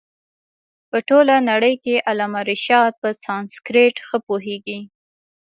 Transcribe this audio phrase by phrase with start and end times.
[0.89, 4.79] په ټوله نړۍ کښي علامه رشاد په سانسکرېټ ښه پوهيږي.